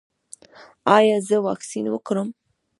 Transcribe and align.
ایا 0.97 1.17
زه 1.27 1.37
واکسین 1.45 1.85
وکړم؟ 1.91 2.27